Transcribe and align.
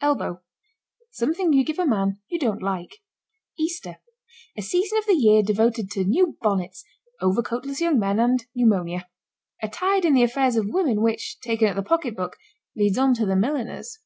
ELBOW. 0.00 0.40
Something 1.10 1.52
you 1.52 1.62
give 1.62 1.78
a 1.78 1.84
man 1.84 2.18
you 2.28 2.38
don't 2.38 2.62
like. 2.62 3.02
EASTER. 3.58 3.98
A 4.56 4.62
season 4.62 4.96
of 4.96 5.04
the 5.04 5.12
year 5.12 5.42
devoted 5.42 5.90
to 5.90 6.02
new 6.04 6.38
bonnets, 6.40 6.82
overcoatless 7.20 7.78
young 7.82 7.98
men 7.98 8.18
and 8.18 8.46
pneumonia. 8.54 9.06
A 9.62 9.68
tide 9.68 10.06
in 10.06 10.14
the 10.14 10.22
affairs 10.22 10.56
of 10.56 10.64
women 10.70 11.02
which, 11.02 11.38
taken 11.40 11.68
at 11.68 11.76
the 11.76 11.82
pocketbook, 11.82 12.38
leads 12.74 12.96
on 12.96 13.12
to 13.16 13.26
the 13.26 13.36
milliners. 13.36 13.98